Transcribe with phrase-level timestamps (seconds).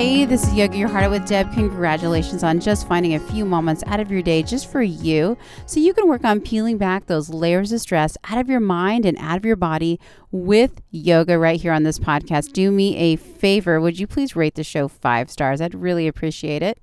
[0.00, 1.52] Hey, this is Yoga Your Heart Out with Deb.
[1.52, 5.78] Congratulations on just finding a few moments out of your day just for you so
[5.78, 9.18] you can work on peeling back those layers of stress out of your mind and
[9.18, 10.00] out of your body
[10.32, 12.54] with yoga right here on this podcast.
[12.54, 13.78] Do me a favor.
[13.78, 15.60] Would you please rate the show five stars?
[15.60, 16.78] I'd really appreciate it.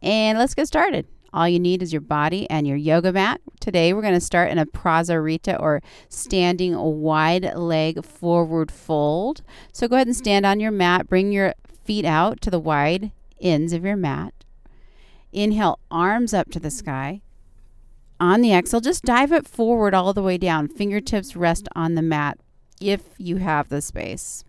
[0.00, 1.06] And let's get started.
[1.34, 3.42] All you need is your body and your yoga mat.
[3.60, 9.42] Today we're going to start in a prasarita or standing wide leg forward fold.
[9.74, 11.06] So go ahead and stand on your mat.
[11.06, 11.52] Bring your
[11.86, 14.34] feet out to the wide ends of your mat.
[15.32, 17.20] Inhale, arms up to the sky.
[18.18, 20.68] On the exhale, just dive it forward all the way down.
[20.68, 22.38] Fingertips rest on the mat
[22.80, 24.44] if you have the space.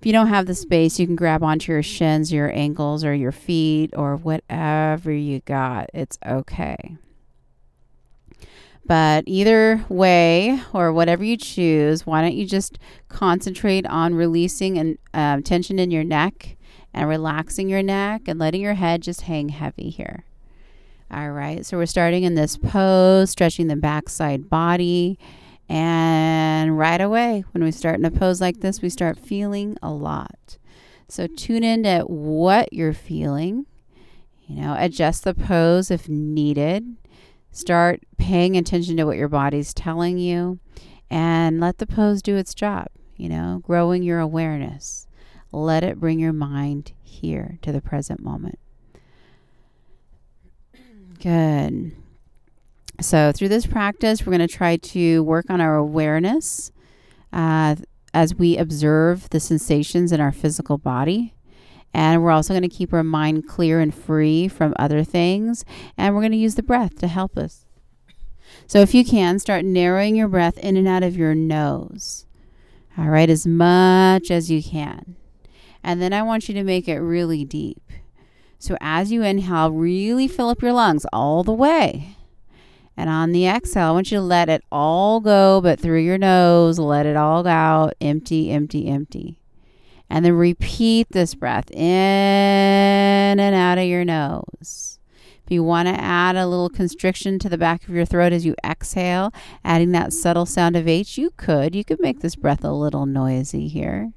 [0.00, 3.14] If you don't have the space, you can grab onto your shins, your ankles, or
[3.14, 5.90] your feet, or whatever you got.
[5.92, 6.96] It's okay.
[8.90, 12.76] But either way, or whatever you choose, why don't you just
[13.08, 16.56] concentrate on releasing and um, tension in your neck
[16.92, 20.24] and relaxing your neck and letting your head just hang heavy here.
[21.08, 25.20] All right, so we're starting in this pose, stretching the backside body.
[25.68, 29.92] And right away, when we start in a pose like this, we start feeling a
[29.92, 30.58] lot.
[31.06, 33.66] So tune in to what you're feeling.
[34.48, 36.96] You know, adjust the pose if needed.
[37.52, 40.60] Start paying attention to what your body's telling you
[41.10, 45.06] and let the pose do its job, you know, growing your awareness.
[45.52, 48.58] Let it bring your mind here to the present moment.
[51.20, 51.92] Good.
[53.00, 56.70] So, through this practice, we're going to try to work on our awareness
[57.32, 57.76] uh,
[58.14, 61.34] as we observe the sensations in our physical body.
[61.92, 65.64] And we're also going to keep our mind clear and free from other things.
[65.96, 67.66] And we're going to use the breath to help us.
[68.66, 72.26] So, if you can, start narrowing your breath in and out of your nose.
[72.98, 75.16] All right, as much as you can.
[75.82, 77.82] And then I want you to make it really deep.
[78.58, 82.16] So, as you inhale, really fill up your lungs all the way.
[82.96, 86.18] And on the exhale, I want you to let it all go, but through your
[86.18, 87.94] nose, let it all out.
[88.00, 89.39] Empty, empty, empty.
[90.10, 91.80] And then repeat this breath in
[93.40, 94.98] and out of your nose.
[95.44, 98.44] If you want to add a little constriction to the back of your throat as
[98.44, 99.32] you exhale,
[99.64, 101.74] adding that subtle sound of H, you could.
[101.74, 104.12] You could make this breath a little noisy here.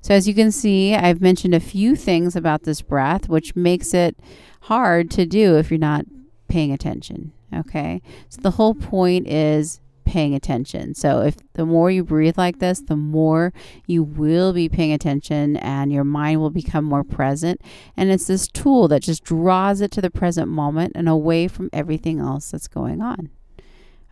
[0.00, 3.92] So, as you can see, I've mentioned a few things about this breath, which makes
[3.92, 4.16] it
[4.62, 6.04] hard to do if you're not
[6.48, 7.32] paying attention.
[7.54, 8.00] Okay.
[8.28, 10.94] So, the whole point is paying attention.
[10.94, 13.52] So if the more you breathe like this, the more
[13.86, 17.60] you will be paying attention and your mind will become more present.
[17.94, 21.68] And it's this tool that just draws it to the present moment and away from
[21.74, 23.28] everything else that's going on.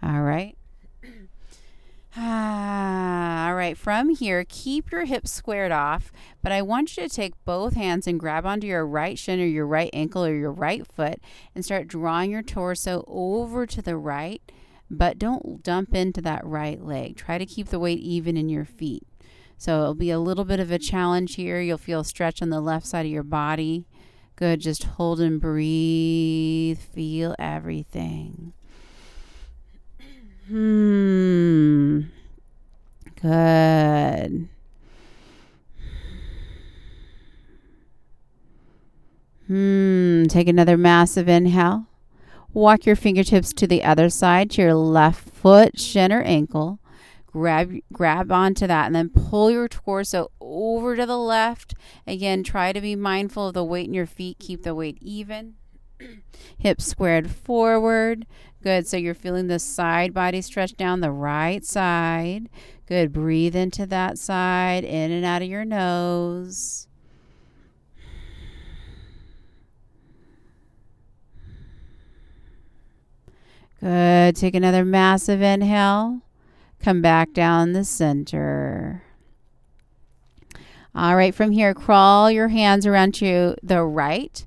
[0.03, 0.57] All right.
[2.19, 6.11] Ah, all right, from here, keep your hips squared off,
[6.43, 9.45] but I want you to take both hands and grab onto your right shin or
[9.45, 11.21] your right ankle or your right foot
[11.55, 14.41] and start drawing your torso over to the right
[14.91, 17.17] but don't dump into that right leg.
[17.17, 19.07] Try to keep the weight even in your feet.
[19.59, 21.61] So it'll be a little bit of a challenge here.
[21.61, 23.87] You'll feel stretch on the left side of your body.
[24.37, 24.61] Good.
[24.61, 26.79] Just hold and breathe.
[26.79, 28.53] Feel everything.
[30.47, 32.03] Hmm.
[33.21, 34.49] Good.
[39.49, 40.25] Hmm.
[40.27, 41.87] Take another massive inhale.
[42.57, 46.79] Walk your fingertips to the other side, to your left foot, shin, or ankle.
[47.27, 51.75] Grab, grab onto that and then pull your torso over to the left.
[52.07, 54.39] Again, try to be mindful of the weight in your feet.
[54.39, 55.57] Keep the weight even.
[56.59, 58.25] Hips squared forward.
[58.63, 58.87] Good.
[58.87, 62.49] So you're feeling the side body stretch down the right side.
[62.87, 63.13] Good.
[63.13, 66.89] Breathe into that side, in and out of your nose.
[73.81, 74.37] Good.
[74.37, 76.23] Take another massive inhale.
[76.81, 79.03] Come back down the center.
[80.95, 84.47] All right, from here, crawl your hands around to the right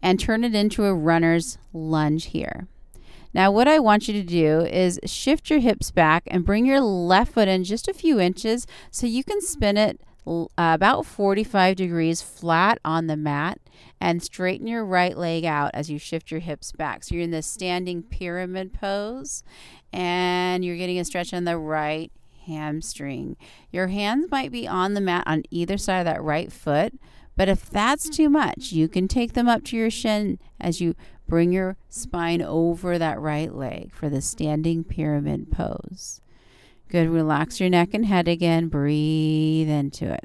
[0.00, 2.68] and turn it into a runner's lunge here.
[3.34, 6.80] Now, what I want you to do is shift your hips back and bring your
[6.80, 11.76] left foot in just a few inches so you can spin it uh, about 45
[11.76, 13.58] degrees flat on the mat
[14.00, 17.04] and straighten your right leg out as you shift your hips back.
[17.04, 19.42] So you're in this standing pyramid pose
[19.92, 22.12] and you're getting a stretch on the right
[22.46, 23.36] hamstring.
[23.70, 26.94] Your hands might be on the mat on either side of that right foot,
[27.36, 30.94] but if that's too much, you can take them up to your shin as you
[31.28, 36.20] bring your spine over that right leg for the standing pyramid pose.
[36.88, 37.08] Good.
[37.10, 38.68] Relax your neck and head again.
[38.68, 40.24] Breathe into it.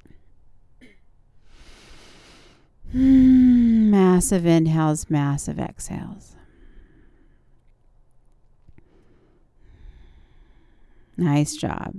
[2.93, 6.35] Hmm, massive inhales, massive exhales.
[11.17, 11.95] Nice job.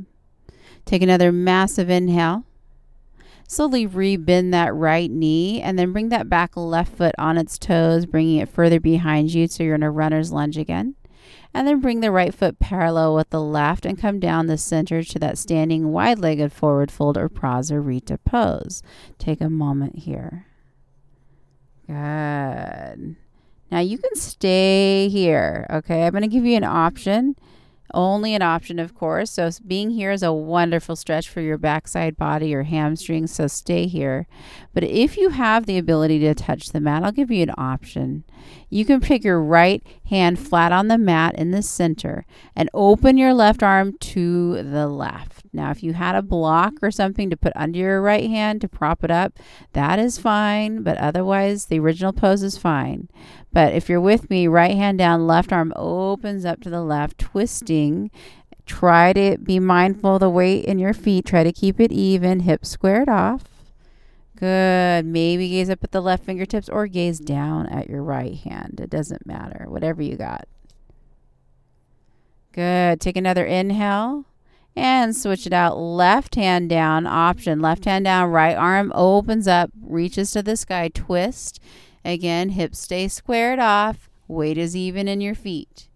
[0.84, 2.44] Take another massive inhale.
[3.48, 8.06] Slowly rebend that right knee and then bring that back left foot on its toes,
[8.06, 10.94] bringing it further behind you so you're in a runner's lunge again.
[11.52, 15.02] And then bring the right foot parallel with the left and come down the center
[15.02, 18.80] to that standing wide legged forward fold or Prasarita pose.
[19.18, 20.46] Take a moment here.
[21.86, 23.16] Good.
[23.70, 25.66] Now you can stay here.
[25.70, 27.36] Okay, I'm going to give you an option
[27.94, 29.30] only an option, of course.
[29.30, 33.32] So, being here is a wonderful stretch for your backside body your hamstrings.
[33.32, 34.26] So, stay here.
[34.74, 38.24] But if you have the ability to touch the mat, I'll give you an option.
[38.68, 42.26] You can pick your right hand flat on the mat in the center
[42.56, 45.43] and open your left arm to the left.
[45.54, 48.68] Now, if you had a block or something to put under your right hand to
[48.68, 49.38] prop it up,
[49.72, 50.82] that is fine.
[50.82, 53.08] But otherwise, the original pose is fine.
[53.52, 57.18] But if you're with me, right hand down, left arm opens up to the left,
[57.18, 58.10] twisting.
[58.66, 61.26] Try to be mindful of the weight in your feet.
[61.26, 63.44] Try to keep it even, hips squared off.
[64.36, 65.06] Good.
[65.06, 68.80] Maybe gaze up at the left fingertips or gaze down at your right hand.
[68.82, 69.66] It doesn't matter.
[69.68, 70.48] Whatever you got.
[72.52, 73.00] Good.
[73.00, 74.24] Take another inhale
[74.76, 75.78] and switch it out.
[75.78, 77.60] Left hand down, option.
[77.60, 81.60] Left hand down, right arm opens up, reaches to the sky, twist.
[82.04, 85.88] Again, hips stay squared off, weight is even in your feet.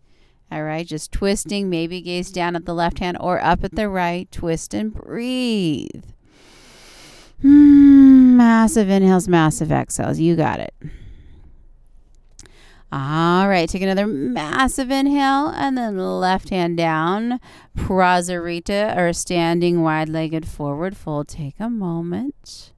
[0.50, 3.88] All right, just twisting, maybe gaze down at the left hand or up at the
[3.88, 4.30] right.
[4.32, 6.04] Twist and breathe.
[7.44, 10.19] Mm, massive inhales, massive exhales.
[10.19, 10.75] You got it.
[12.90, 17.38] All right, take another massive inhale and then left hand down.
[17.76, 21.29] Prasarita or standing wide legged forward fold.
[21.29, 22.73] Take a moment.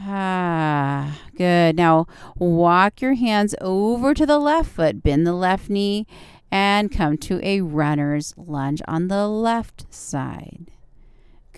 [0.00, 1.76] Ah, good.
[1.76, 2.06] Now
[2.36, 6.06] walk your hands over to the left foot, bend the left knee,
[6.50, 10.67] and come to a runner's lunge on the left side.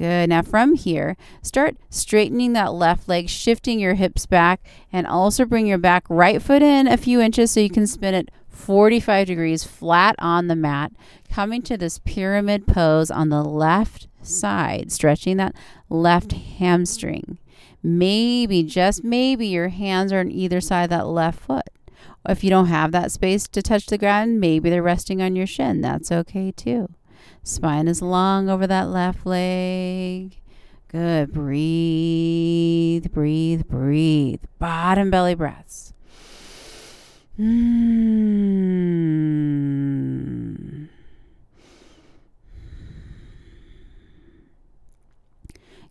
[0.01, 0.31] Good.
[0.31, 5.67] Now from here, start straightening that left leg, shifting your hips back, and also bring
[5.67, 9.63] your back right foot in a few inches so you can spin it 45 degrees
[9.63, 10.93] flat on the mat,
[11.31, 15.55] coming to this pyramid pose on the left side, stretching that
[15.91, 17.37] left hamstring.
[17.83, 21.69] Maybe, just maybe, your hands are on either side of that left foot.
[22.27, 25.47] If you don't have that space to touch the ground, maybe they're resting on your
[25.47, 25.83] shin.
[25.83, 26.89] That's okay too.
[27.43, 30.37] Spine is long over that left leg.
[30.89, 31.33] Good.
[31.33, 34.43] Breathe, breathe, breathe.
[34.59, 35.93] Bottom belly breaths.
[37.39, 38.01] Mm.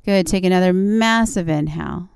[0.06, 0.28] Good.
[0.28, 2.10] Take another massive inhale.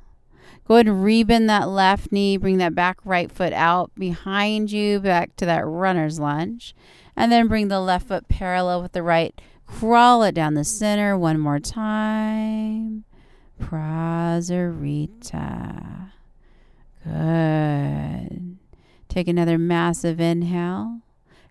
[0.65, 2.37] Go ahead and rebend that left knee.
[2.37, 6.73] Bring that back right foot out behind you, back to that runner's lunge.
[7.15, 9.39] And then bring the left foot parallel with the right.
[9.67, 13.03] Crawl it down the center one more time.
[13.61, 14.51] Prasarita.
[17.03, 18.57] Good.
[19.09, 21.01] Take another massive inhale.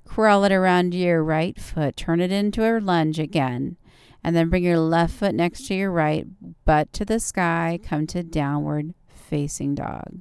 [0.06, 1.96] Crawl it around your right foot.
[1.96, 3.76] Turn it into a lunge again.
[4.24, 6.26] And then bring your left foot next to your right,
[6.64, 7.78] butt to the sky.
[7.82, 8.94] Come to downward
[9.32, 10.20] facing dog.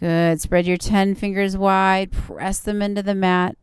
[0.00, 0.40] Good.
[0.40, 2.12] Spread your 10 fingers wide.
[2.12, 3.56] Press them into the mat.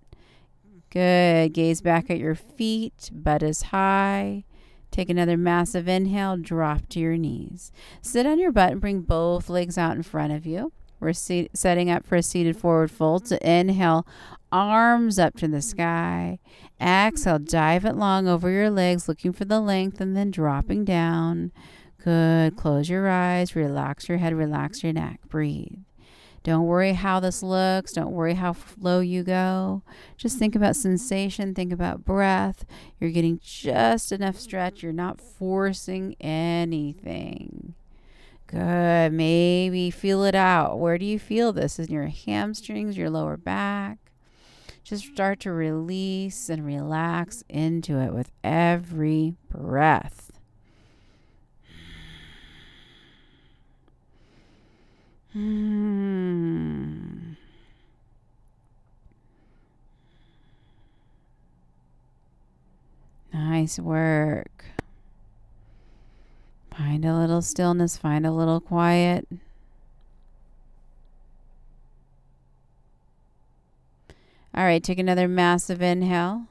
[0.91, 1.53] Good.
[1.53, 3.09] Gaze back at your feet.
[3.11, 4.43] Butt is high.
[4.91, 6.37] Take another massive inhale.
[6.37, 7.71] Drop to your knees.
[8.03, 10.71] Sit on your butt and bring both legs out in front of you.
[10.99, 13.27] We're setting up for a seated forward fold.
[13.27, 14.05] So inhale,
[14.51, 16.37] arms up to the sky.
[16.79, 21.51] Exhale, dive it long over your legs, looking for the length, and then dropping down.
[22.03, 22.57] Good.
[22.57, 25.21] Close your eyes, relax your head, relax your neck.
[25.29, 25.79] Breathe.
[26.43, 27.93] Don't worry how this looks.
[27.93, 29.81] Don't worry how low you go.
[30.17, 31.55] Just think about sensation.
[31.55, 32.65] Think about breath.
[32.99, 34.83] You're getting just enough stretch.
[34.83, 37.75] You're not forcing anything.
[38.47, 39.13] Good.
[39.13, 40.79] Maybe feel it out.
[40.79, 41.79] Where do you feel this?
[41.79, 43.99] In your hamstrings, your lower back?
[44.83, 50.32] Just start to release and relax into it with every breath.
[55.33, 57.33] Hmm.
[63.33, 64.65] Nice work.
[66.77, 69.27] Find a little stillness, find a little quiet.
[74.55, 76.45] All right, take another massive inhale.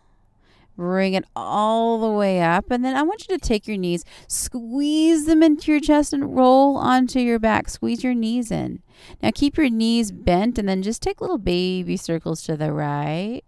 [0.76, 2.70] Bring it all the way up.
[2.70, 6.34] And then I want you to take your knees, squeeze them into your chest, and
[6.34, 7.68] roll onto your back.
[7.68, 8.82] Squeeze your knees in.
[9.22, 13.42] Now keep your knees bent and then just take little baby circles to the right,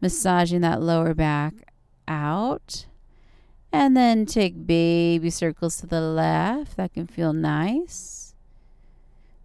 [0.00, 1.54] massaging that lower back
[2.06, 2.86] out.
[3.70, 6.76] And then take baby circles to the left.
[6.76, 8.17] That can feel nice.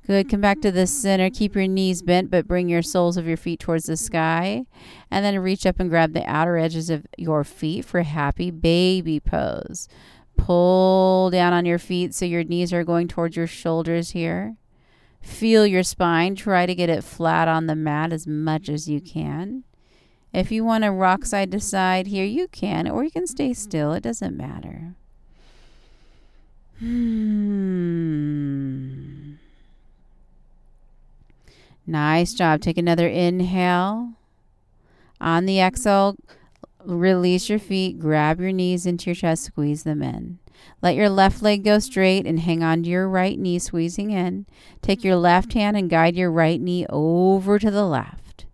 [0.06, 0.30] Good.
[0.30, 1.30] Come back to the center.
[1.30, 4.66] Keep your knees bent, but bring your soles of your feet towards the sky.
[5.10, 9.22] And then reach up and grab the outer edges of your feet for happy baby
[9.22, 9.88] pose.
[10.36, 14.58] Pull down on your feet so your knees are going towards your shoulders here.
[15.22, 16.36] Feel your spine.
[16.36, 19.64] Try to get it flat on the mat as much as you can.
[20.34, 23.54] If you want to rock side to side here, you can, or you can stay
[23.54, 23.94] still.
[23.94, 24.96] It doesn't matter.
[26.80, 29.03] Hmm.
[31.86, 32.62] Nice job.
[32.62, 34.14] Take another inhale.
[35.20, 36.16] On the exhale,
[36.84, 40.40] release your feet, grab your knees into your chest, squeeze them in.
[40.82, 44.46] Let your left leg go straight and hang on to your right knee, squeezing in.
[44.82, 48.46] Take your left hand and guide your right knee over to the left.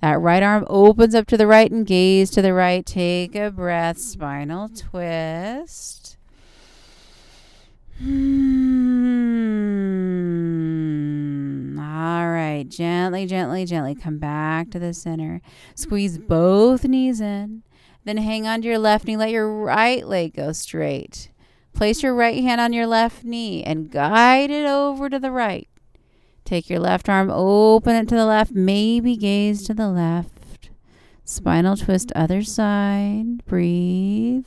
[0.00, 2.86] That right arm opens up to the right and gaze to the right.
[2.86, 6.16] Take a breath, spinal twist.
[7.98, 8.58] Hmm.
[11.80, 12.67] All right.
[12.78, 15.40] Gently, gently, gently come back to the center.
[15.74, 17.64] Squeeze both knees in.
[18.04, 19.16] Then hang on to your left knee.
[19.16, 21.32] Let your right leg go straight.
[21.74, 25.68] Place your right hand on your left knee and guide it over to the right.
[26.44, 30.70] Take your left arm, open it to the left, maybe gaze to the left.
[31.24, 33.44] Spinal twist, other side.
[33.44, 34.46] Breathe.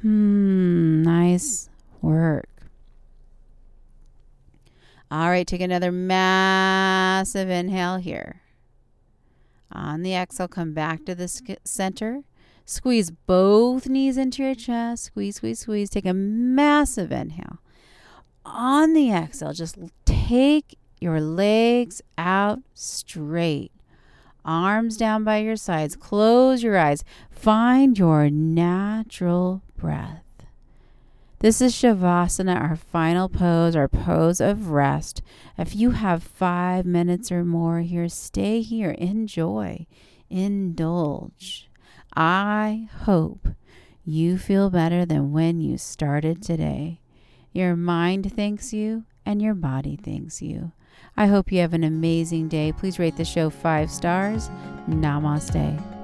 [0.00, 1.68] Hmm, nice
[2.00, 2.48] work.
[5.12, 8.40] All right, take another massive inhale here.
[9.70, 11.28] On the exhale, come back to the
[11.64, 12.22] center.
[12.64, 15.04] Squeeze both knees into your chest.
[15.04, 15.90] Squeeze, squeeze, squeeze.
[15.90, 17.58] Take a massive inhale.
[18.46, 19.76] On the exhale, just
[20.06, 23.70] take your legs out straight.
[24.46, 25.94] Arms down by your sides.
[25.94, 27.04] Close your eyes.
[27.30, 30.21] Find your natural breath.
[31.42, 35.22] This is Shavasana, our final pose, our pose of rest.
[35.58, 38.92] If you have five minutes or more here, stay here.
[38.92, 39.88] Enjoy.
[40.30, 41.68] Indulge.
[42.14, 43.48] I hope
[44.04, 47.00] you feel better than when you started today.
[47.52, 50.70] Your mind thanks you and your body thanks you.
[51.16, 52.70] I hope you have an amazing day.
[52.70, 54.48] Please rate the show five stars.
[54.88, 56.01] Namaste.